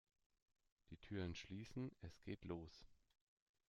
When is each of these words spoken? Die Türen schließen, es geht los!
Die 0.89 0.97
Türen 0.97 1.35
schließen, 1.35 1.91
es 2.01 2.23
geht 2.23 2.43
los! 2.45 2.87